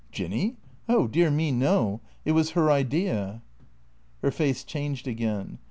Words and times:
"Jinny? 0.11 0.55
Oh 0.89 1.05
dear 1.07 1.29
me, 1.29 1.51
no. 1.51 2.01
It 2.25 2.31
was 2.31 2.49
her 2.57 2.71
idea." 2.71 3.43
Her 4.23 4.31
face 4.31 4.63
changed 4.63 5.07
again. 5.07 5.59